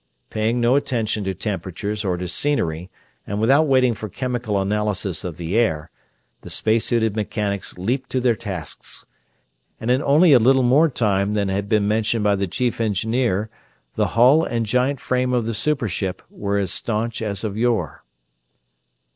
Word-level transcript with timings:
Paying 0.31 0.59
no 0.59 0.75
attention 0.75 1.23
to 1.25 1.35
temperature 1.35 1.93
or 2.05 2.17
to 2.17 2.27
scenery 2.27 2.89
and 3.27 3.39
without 3.39 3.67
waiting 3.67 3.93
for 3.93 4.09
chemical 4.09 4.59
analysis 4.59 5.23
of 5.23 5.37
the 5.37 5.55
air, 5.55 5.91
the 6.41 6.49
space 6.49 6.85
suited 6.85 7.15
mechanics 7.15 7.77
leaped 7.77 8.09
to 8.09 8.19
their 8.19 8.33
tasks; 8.33 9.05
and 9.79 9.91
in 9.91 10.01
only 10.01 10.33
a 10.33 10.39
little 10.39 10.63
more 10.63 10.89
time 10.89 11.35
than 11.35 11.49
had 11.49 11.69
been 11.69 11.87
mentioned 11.87 12.23
by 12.23 12.35
the 12.35 12.47
chief 12.47 12.81
engineer 12.81 13.51
the 13.93 14.07
hull 14.17 14.43
and 14.43 14.65
giant 14.65 14.99
frame 14.99 15.33
of 15.33 15.45
the 15.45 15.53
super 15.53 15.87
ship 15.87 16.23
were 16.31 16.57
as 16.57 16.71
staunch 16.73 17.21
as 17.21 17.43
of 17.43 17.55
yore. 17.55 18.03